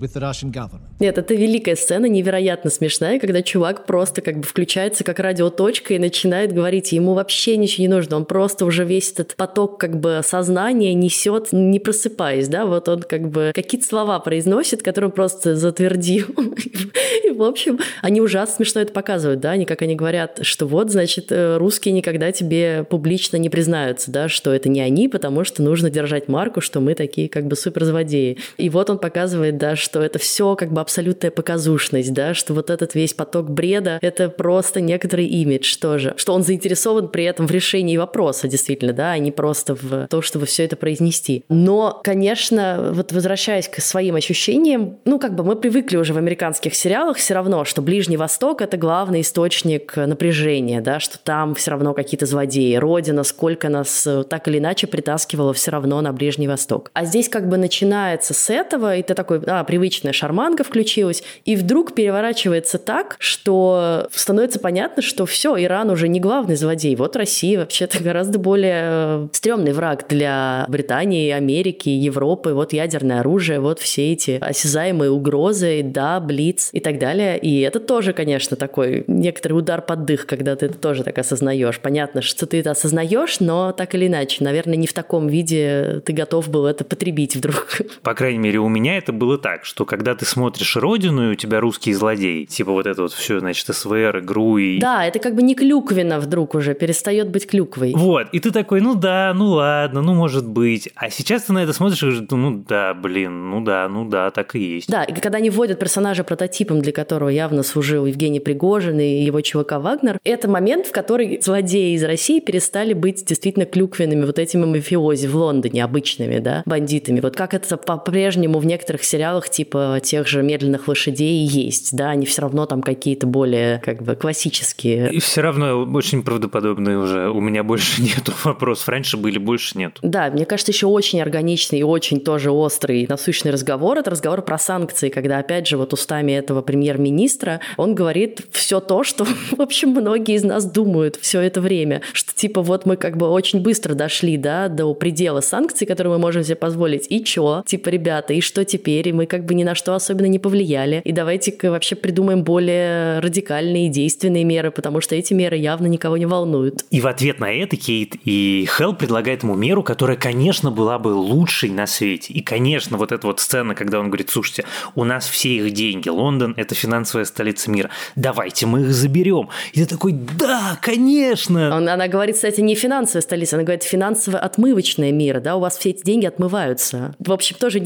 [0.99, 5.99] Нет, это великая сцена, невероятно смешная, когда чувак просто как бы включается как радиоточка и
[5.99, 10.21] начинает говорить, ему вообще ничего не нужно, он просто уже весь этот поток как бы
[10.23, 15.55] сознания несет, не просыпаясь, да, вот он как бы какие-то слова произносит, которые он просто
[15.55, 16.27] затвердил.
[17.25, 20.91] И, в общем, они ужасно смешно это показывают, да, они как они говорят, что вот,
[20.91, 25.61] значит, э, русские никогда тебе публично не признаются, да, что это не они, потому что
[25.61, 28.37] нужно держать марку, что мы такие как бы суперзлодеи.
[28.57, 29.10] И вот он показывает,
[29.57, 33.99] да, что это все как бы абсолютная показушность, да, что вот этот весь поток бреда—
[34.01, 39.11] это просто некоторый имидж тоже, что он заинтересован при этом в решении вопроса, действительно, да,
[39.11, 41.43] а не просто в то, чтобы все это произнести.
[41.49, 46.75] Но, конечно, вот возвращаясь к своим ощущениям, ну, как бы мы привыкли уже в американских
[46.75, 51.93] сериалах все равно, что Ближний Восток— это главный источник напряжения, да, что там все равно
[51.93, 52.75] какие-то злодеи.
[52.75, 56.91] Родина, сколько нас э, так или иначе притаскивала все равно на Ближний Восток.
[56.93, 61.55] А здесь как бы начинается с этого, и ты такой, а, привычная шарманка включилась, и
[61.55, 66.95] вдруг переворачивается так, что становится понятно, что все, Иран уже не главный злодей.
[66.95, 72.53] Вот Россия вообще-то гораздо более э, стрёмный враг для Британии, Америки, Европы.
[72.53, 77.37] Вот ядерное оружие, вот все эти осязаемые угрозы, да, Блиц и так далее.
[77.37, 81.79] И это тоже, конечно, такой некоторый удар под дых, когда ты это тоже так осознаешь.
[81.79, 86.13] Понятно, что ты это осознаешь, но так или иначе, наверное, не в таком виде ты
[86.13, 87.81] готов был это потребить вдруг.
[88.03, 91.35] По крайней мере, у меня это было так, что когда ты смотришь «Родину», и у
[91.35, 94.79] тебя русский злодей, типа вот это вот все, значит, СВР, игру и...
[94.79, 97.93] Да, это как бы не клюквина вдруг уже, перестает быть клюквой.
[97.95, 100.89] Вот, и ты такой, ну да, ну ладно, ну может быть.
[100.95, 104.31] А сейчас ты на это смотришь и говоришь, ну да, блин, ну да, ну да,
[104.31, 104.89] так и есть.
[104.89, 109.41] Да, и когда они вводят персонажа прототипом, для которого явно служил Евгений Пригожин и его
[109.41, 114.65] ЧВК Вагнер, это момент, в который злодеи из России перестали быть действительно клюквенными вот этими
[114.65, 117.19] мафиози в Лондоне, обычными, да, бандитами.
[117.19, 122.25] Вот как это по-прежнему в некоторых сериалах типа тех же «Медленных лошадей» есть, да, они
[122.25, 125.11] все равно там какие-то более как бы классические.
[125.11, 127.29] И все равно очень правдоподобные уже.
[127.29, 128.87] У меня больше нету вопросов.
[128.87, 129.97] Раньше были, больше нет.
[130.01, 133.97] Да, мне кажется, еще очень органичный и очень тоже острый, насущный разговор.
[133.97, 139.03] Это разговор про санкции, когда, опять же, вот устами этого премьер-министра он говорит все то,
[139.03, 142.01] что, в общем, многие из нас думают все это время.
[142.13, 146.19] Что типа вот мы как бы очень быстро дошли, да, до предела санкций, которые мы
[146.19, 147.07] можем себе позволить.
[147.09, 147.63] И чё?
[147.65, 149.09] Типа, ребята, и что теперь?
[149.09, 151.01] И мы как бы ни на что особенно не повлияли.
[151.03, 156.25] И давайте-ка вообще придумаем более радикальные действенные меры, потому что эти меры явно никого не
[156.25, 156.85] волнуют.
[156.89, 161.09] И в ответ на это Кейт и Хелл предлагает ему меру, которая, конечно, была бы
[161.09, 162.33] лучшей на свете.
[162.33, 166.09] И, конечно, вот эта вот сцена, когда он говорит, слушайте, у нас все их деньги,
[166.09, 169.49] Лондон– это финансовая столица мира, давайте мы их заберем.
[169.73, 171.75] И ты такой, да, конечно!
[171.75, 175.77] Он, она говорит, кстати, не финансовая столица, она говорит финансовая отмывочная мира, да, у вас
[175.77, 177.15] все эти деньги отмываются.
[177.19, 177.79] В общем, тоже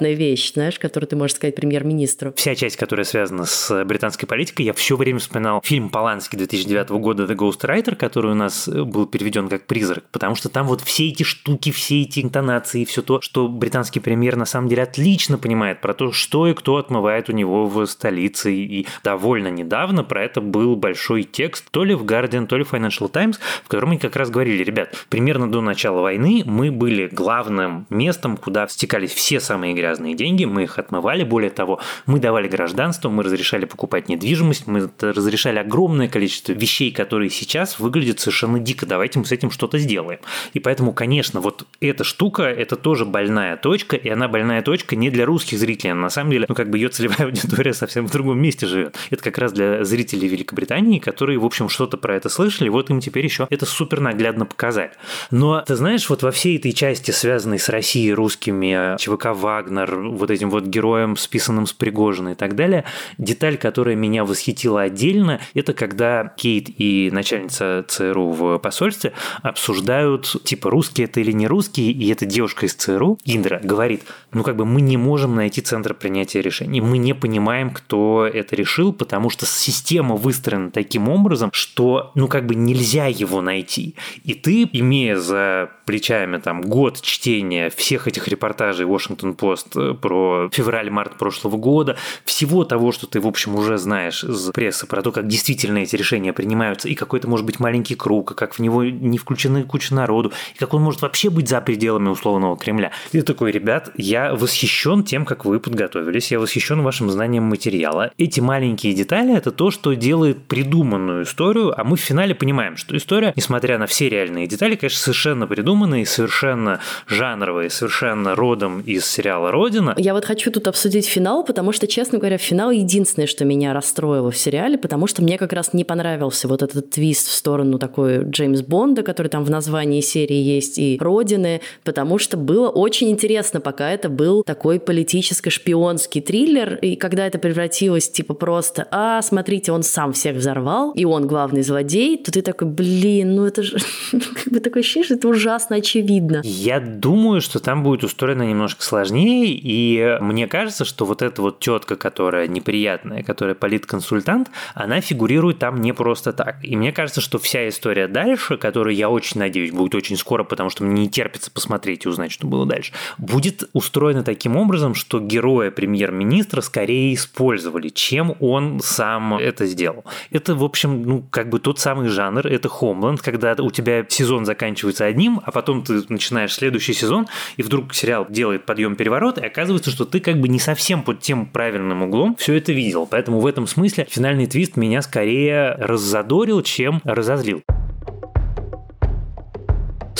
[0.00, 2.32] нелицеприятная вещь, знаешь, которую ты можешь сказать премьер-министру.
[2.36, 7.24] Вся часть, которая связана с британской политикой, я все время вспоминал фильм Полански 2009 года
[7.24, 11.22] «The Ghostwriter», который у нас был переведен как «Призрак», потому что там вот все эти
[11.22, 15.94] штуки, все эти интонации, все то, что британский премьер на самом деле отлично понимает про
[15.94, 18.52] то, что и кто отмывает у него в столице.
[18.54, 22.72] И довольно недавно про это был большой текст, то ли в Guardian, то ли в
[22.72, 27.08] Financial Times, в котором они как раз говорили, ребят, примерно до начала войны мы были
[27.08, 32.48] главным местом, куда стекались все самые грязные деньги, мы их отмывали, более того, мы давали
[32.48, 38.86] гражданство, мы разрешали покупать недвижимость, мы разрешали огромное количество вещей, которые сейчас выглядят совершенно дико,
[38.86, 40.20] давайте мы с этим что-то сделаем.
[40.52, 45.10] И поэтому, конечно, вот эта штука, это тоже больная точка, и она больная точка не
[45.10, 48.40] для русских зрителей, на самом деле, ну как бы ее целевая аудитория совсем в другом
[48.40, 48.96] месте живет.
[49.10, 53.00] Это как раз для зрителей Великобритании, которые, в общем, что-то про это слышали, вот им
[53.00, 54.92] теперь еще это супер наглядно показали.
[55.30, 60.10] Но, ты знаешь, вот во всей этой части, связанной с Россией, русскими, ЧВК Вагнер, Майнер,
[60.10, 62.84] вот этим вот героем, списанным с Пригожина и так далее.
[63.18, 69.12] Деталь, которая меня восхитила отдельно, это когда Кейт и начальница ЦРУ в посольстве
[69.42, 74.42] обсуждают, типа, русские это или не русские, и эта девушка из ЦРУ, Индра, говорит, ну
[74.42, 78.92] как бы мы не можем найти центр принятия решений, мы не понимаем, кто это решил,
[78.92, 83.94] потому что система выстроена таким образом, что, ну как бы нельзя его найти.
[84.24, 91.56] И ты, имея за плечами там год чтения всех этих репортажей Post про февраль-март прошлого
[91.56, 95.78] года, всего того, что ты, в общем, уже знаешь из прессы про то, как действительно
[95.78, 99.64] эти решения принимаются, и какой-то может быть маленький круг, и как в него не включены
[99.64, 102.92] куча народу, и как он может вообще быть за пределами условного Кремля.
[103.10, 108.12] И такой, ребят, я восхищен тем, как вы подготовились, я восхищен вашим знанием материала.
[108.16, 112.96] Эти маленькие детали– это то, что делает придуманную историю, а мы в финале понимаем, что
[112.96, 115.48] история, несмотря на все реальные детали, конечно, совершенно
[115.80, 119.94] придуманные, совершенно жанровые, совершенно родом из сериала «Родина».
[119.96, 124.30] Я вот хочу тут обсудить финал, потому что, честно говоря, финал единственное, что меня расстроило
[124.30, 128.24] в сериале, потому что мне как раз не понравился вот этот твист в сторону такой
[128.24, 133.60] Джеймс Бонда, который там в названии серии есть, и Родины, потому что было очень интересно,
[133.60, 139.82] пока это был такой политическо-шпионский триллер, и когда это превратилось типа просто, а, смотрите, он
[139.82, 143.78] сам всех взорвал, и он главный злодей, то ты такой, блин, ну это же
[144.10, 146.40] как бы такое ощущение, что это ужасно очевидно.
[146.44, 151.60] Я думаю, что там будет устроено немножко сложнее, и мне кажется, что вот эта вот
[151.60, 156.56] тетка, которая неприятная, которая политконсультант, она фигурирует там не просто так.
[156.62, 160.70] И мне кажется, что вся история дальше, которую я очень надеюсь будет очень скоро, потому
[160.70, 165.20] что мне не терпится посмотреть и узнать, что было дальше, будет устроена таким образом, что
[165.20, 170.04] героя премьер-министра скорее использовали, чем он сам это сделал.
[170.30, 174.44] Это, в общем, ну, как бы тот самый жанр, это Homeland, когда у тебя сезон
[174.44, 179.90] заканчивается одним, а потом ты начинаешь следующий сезон, и вдруг сериал делает подъем-переворот, и оказывается,
[179.90, 183.06] что ты как бы не совсем под тем правильным углом все это видел.
[183.06, 187.62] Поэтому в этом смысле финальный твист меня скорее раззадорил, чем разозлил.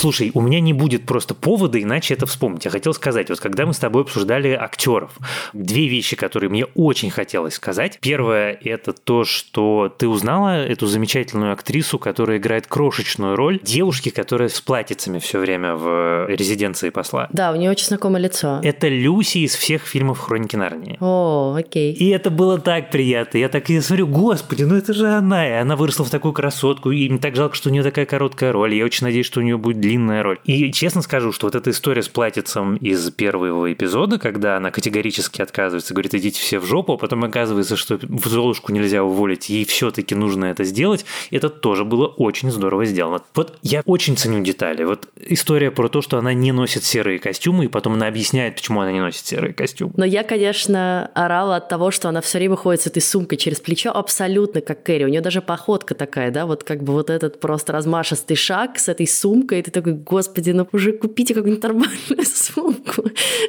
[0.01, 2.65] Слушай, у меня не будет просто повода иначе это вспомнить.
[2.65, 5.11] Я хотел сказать, вот когда мы с тобой обсуждали актеров,
[5.53, 7.99] две вещи, которые мне очень хотелось сказать.
[8.01, 14.49] Первое– это то, что ты узнала эту замечательную актрису, которая играет крошечную роль девушки, которая
[14.49, 17.29] с платьицами все время в резиденции посла.
[17.31, 18.59] Да, у нее очень знакомое лицо.
[18.63, 20.97] Это Люси из всех фильмов «Хроники Нарнии».
[21.01, 21.93] О, окей.
[21.93, 23.37] И это было так приятно.
[23.37, 25.47] Я так и смотрю, господи, ну это же она.
[25.47, 26.91] И она выросла в такую красотку.
[26.91, 28.75] И мне так жалко, что у нее такая короткая роль.
[28.75, 30.39] Я очень надеюсь, что у нее будет длинная роль.
[30.45, 35.43] И честно скажу, что вот эта история с платьицем из первого эпизода, когда она категорически
[35.43, 39.65] отказывается, говорит, идите все в жопу, а потом оказывается, что в Золушку нельзя уволить, ей
[39.65, 43.23] все-таки нужно это сделать, это тоже было очень здорово сделано.
[43.35, 44.85] Вот я очень ценю детали.
[44.85, 48.81] Вот история про то, что она не носит серые костюмы, и потом она объясняет, почему
[48.81, 49.93] она не носит серые костюмы.
[49.97, 53.59] Но я, конечно, орала от того, что она все время ходит с этой сумкой через
[53.59, 55.05] плечо, абсолютно как Кэрри.
[55.05, 58.89] У нее даже походка такая, да, вот как бы вот этот просто размашистый шаг с
[58.89, 63.05] этой сумкой, и ты такой, господи, ну уже купите какую-нибудь нормальную сумку.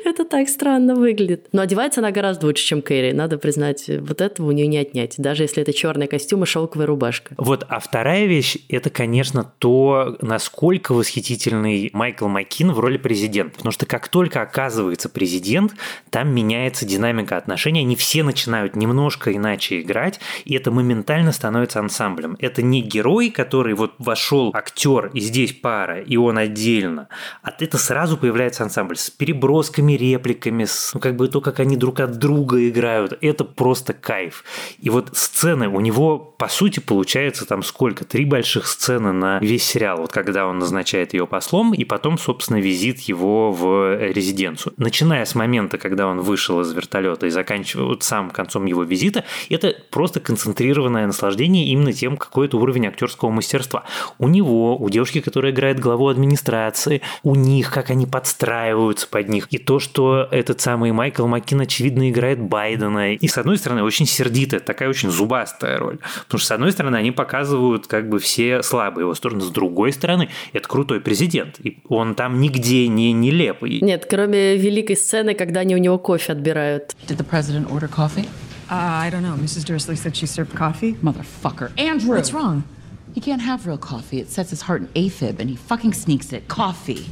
[0.05, 1.47] Это так странно выглядит.
[1.51, 3.11] Но одевается она гораздо лучше, чем Кэрри.
[3.11, 5.15] Надо признать, вот этого у нее не отнять.
[5.17, 7.35] Даже если это черный костюм и шелковая рубашка.
[7.37, 13.55] Вот, а вторая вещь, это, конечно, то, насколько восхитительный Майкл Маккин в роли президента.
[13.55, 15.73] Потому что как только оказывается президент,
[16.09, 17.81] там меняется динамика отношений.
[17.81, 22.37] Они все начинают немножко иначе играть, и это моментально становится ансамблем.
[22.39, 27.07] Это не герой, который вот вошел актер, и здесь пара, и он отдельно.
[27.41, 31.77] А это сразу появляется ансамбль с перебросками, репликами, с ну, как бы то, как они
[31.77, 33.17] друг от друга играют.
[33.21, 34.43] Это просто кайф.
[34.79, 38.05] И вот сцены у него, по сути, получается там сколько?
[38.05, 39.97] Три больших сцены на весь сериал.
[40.01, 44.73] Вот когда он назначает ее послом, и потом, собственно, визит его в резиденцию.
[44.77, 49.23] Начиная с момента, когда он вышел из вертолета и заканчивая вот сам концом его визита,
[49.49, 53.83] это просто концентрированное наслаждение именно тем, какой это уровень актерского мастерства.
[54.17, 59.47] У него, у девушки, которая играет главу администрации, у них, как они подстраиваются под них.
[59.51, 63.13] И то, что этот самый Майкл Маккин, очевидно, играет Байдена.
[63.13, 65.99] И, с одной стороны, очень сердитая, такая очень зубастая роль.
[66.25, 69.41] Потому что, с одной стороны, они показывают как бы все слабые его стороны.
[69.41, 71.59] С другой стороны, это крутой президент.
[71.59, 73.79] И он там нигде не нелепый.
[73.81, 76.95] Нет, кроме великой сцены, когда они у него кофе отбирают.
[77.07, 78.27] Did the president order coffee?
[78.69, 79.35] Uh, I don't know.
[79.35, 79.65] Mrs.
[79.65, 80.95] Dursley said she served coffee.
[81.01, 81.71] Motherfucker.
[81.77, 82.15] Andrew!
[82.15, 82.63] What's wrong?
[83.13, 84.19] He can't have real coffee.
[84.19, 86.47] It sets his heart in AFib, and he fucking sneaks it.
[86.47, 87.07] Coffee.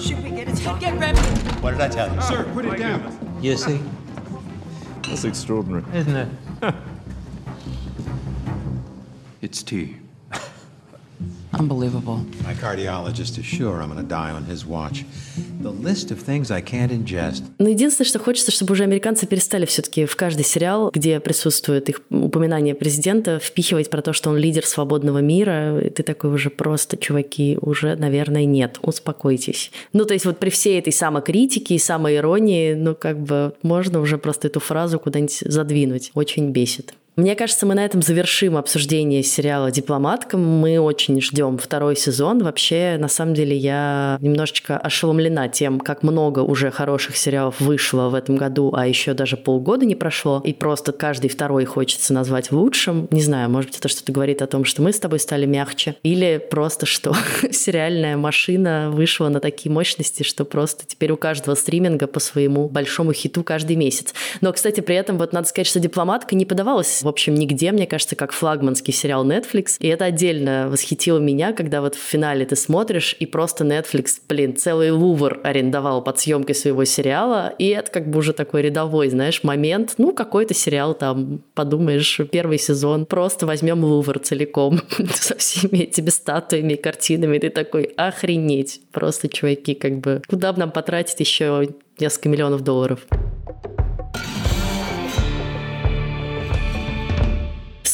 [0.00, 0.80] Should we get it?
[0.80, 1.18] Get ready.
[1.60, 2.20] What did I tell you?
[2.22, 3.38] Sir, put it down.
[3.40, 3.80] You see?
[5.02, 5.84] That's extraordinary.
[5.94, 6.28] Isn't it?
[9.42, 9.96] It's tea.
[11.60, 12.18] Unbelievable.
[12.42, 15.04] My cardiologist is sure I'm going to die on his watch.
[15.60, 17.42] The list of things I can't ingest.
[17.58, 22.00] Но единственное, что хочется, чтобы уже американцы перестали все-таки в каждый сериал, где присутствует их
[22.08, 25.78] упоминание президента, впихивать про то, что он лидер свободного мира.
[25.80, 28.78] И ты такой уже просто, чуваки, уже, наверное, нет.
[28.80, 29.70] Успокойтесь.
[29.92, 34.16] Ну, то есть вот при всей этой самокритике и самоиронии, ну, как бы можно уже
[34.16, 36.10] просто эту фразу куда-нибудь задвинуть.
[36.14, 36.94] Очень бесит.
[37.20, 40.38] Мне кажется, мы на этом завершим обсуждение сериала «Дипломатка».
[40.38, 42.42] Мы очень ждем второй сезон.
[42.42, 48.14] Вообще, на самом деле, я немножечко ошеломлена тем, как много уже хороших сериалов вышло в
[48.14, 50.40] этом году, а еще даже полгода не прошло.
[50.46, 53.06] И просто каждый второй хочется назвать лучшим.
[53.10, 55.96] Не знаю, может быть, это что-то говорит о том, что мы с тобой стали мягче.
[56.02, 57.14] Или просто, что
[57.50, 63.12] сериальная машина вышла на такие мощности, что просто теперь у каждого стриминга по своему большому
[63.12, 64.14] хиту каждый месяц.
[64.40, 68.16] Но, кстати, при этом вот надо сказать, что «Дипломатка» не подавалась общем, нигде, мне кажется,
[68.16, 69.76] как флагманский сериал Netflix.
[69.78, 74.56] И это отдельно восхитило меня, когда вот в финале ты смотришь, и просто Netflix, блин,
[74.56, 79.42] целый Лувр арендовал под съемкой своего сериала, и это как бы уже такой рядовой, знаешь,
[79.42, 79.94] момент.
[79.98, 84.80] Ну, какой-то сериал там, подумаешь, первый сезон, просто возьмем Лувр целиком
[85.14, 88.80] со всеми этими статуями и картинами, ты такой, охренеть.
[88.92, 91.68] Просто, чуваки, как бы, куда бы нам потратить еще
[91.98, 93.06] несколько миллионов долларов?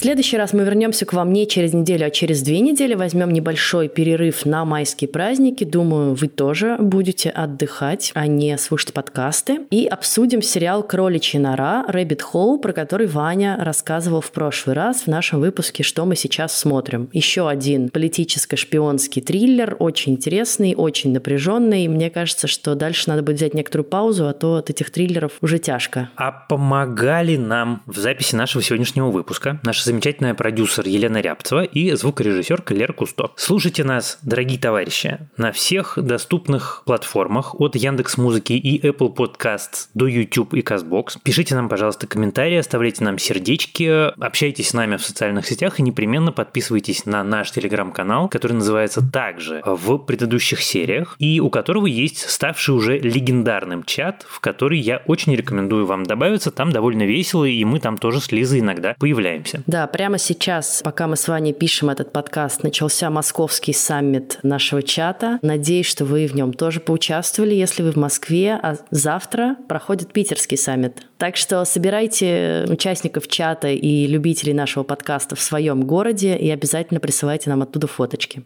[0.06, 2.94] Следующий раз мы вернемся к вам не через неделю, а через две недели.
[2.94, 5.64] Возьмем небольшой перерыв на майские праздники.
[5.64, 9.62] Думаю, вы тоже будете отдыхать, а не слушать подкасты.
[9.72, 15.06] И обсудим сериал «Кроличья нора» Rabbit Hole, про который Ваня рассказывал в прошлый раз в
[15.08, 17.08] нашем выпуске «Что мы сейчас смотрим».
[17.12, 21.88] Еще один политическо-шпионский триллер, очень интересный, очень напряженный.
[21.88, 25.58] Мне кажется, что дальше надо будет взять некоторую паузу, а то от этих триллеров уже
[25.58, 26.10] тяжко.
[26.14, 32.62] А помогали нам в записи нашего сегодняшнего выпуска наши замечательная продюсер Елена Рябцева и звукорежиссер
[32.68, 33.30] Лера Кусто.
[33.34, 40.06] Слушайте нас, дорогие товарищи, на всех доступных платформах от Яндекс Музыки и Apple Podcasts до
[40.06, 41.16] YouTube и Castbox.
[41.22, 46.30] Пишите нам, пожалуйста, комментарии, оставляйте нам сердечки, общайтесь с нами в социальных сетях и непременно
[46.30, 52.74] подписывайтесь на наш телеграм-канал, который называется также в предыдущих сериях и у которого есть ставший
[52.74, 56.50] уже легендарным чат, в который я очень рекомендую вам добавиться.
[56.50, 59.62] Там довольно весело, и мы там тоже с Лизой иногда появляемся.
[59.86, 65.38] Да, прямо сейчас, пока мы с вами пишем этот подкаст, начался московский саммит нашего чата.
[65.42, 68.58] Надеюсь, что вы в нем тоже поучаствовали, если вы в Москве.
[68.60, 71.06] А завтра проходит питерский саммит.
[71.18, 77.48] Так что собирайте участников чата и любителей нашего подкаста в своем городе и обязательно присылайте
[77.48, 78.42] нам оттуда фоточки.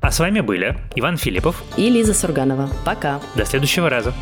[0.00, 2.70] А с вами были Иван Филиппов и Лиза Сурганова.
[2.86, 3.20] Пока.
[3.36, 4.14] До следующего раза.